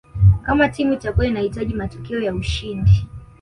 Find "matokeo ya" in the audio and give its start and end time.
1.73-2.33